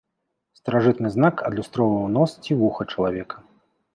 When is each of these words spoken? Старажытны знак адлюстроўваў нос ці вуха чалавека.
Старажытны 0.59 1.11
знак 1.15 1.43
адлюстроўваў 1.51 2.09
нос 2.15 2.31
ці 2.47 2.51
вуха 2.61 2.89
чалавека. 2.95 3.37